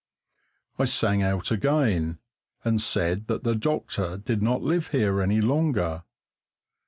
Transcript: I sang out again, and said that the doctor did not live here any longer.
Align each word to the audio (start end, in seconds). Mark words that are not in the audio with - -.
I 0.79 0.85
sang 0.85 1.21
out 1.21 1.51
again, 1.51 2.17
and 2.65 2.81
said 2.81 3.27
that 3.27 3.43
the 3.43 3.53
doctor 3.53 4.17
did 4.17 4.41
not 4.41 4.63
live 4.63 4.87
here 4.87 5.21
any 5.21 5.41
longer. 5.41 6.05